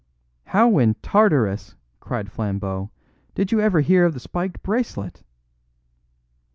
"How 0.45 0.79
in 0.79 0.95
Tartarus," 1.03 1.75
cried 1.99 2.31
Flambeau, 2.31 2.89
"did 3.35 3.51
you 3.51 3.59
ever 3.61 3.81
hear 3.81 4.03
of 4.03 4.15
the 4.15 4.19
spiked 4.19 4.63
bracelet?" 4.63 5.21